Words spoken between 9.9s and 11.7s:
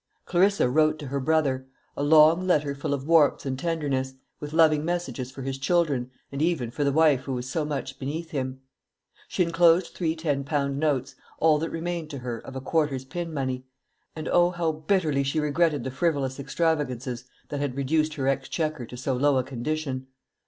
three ten pound notes, all that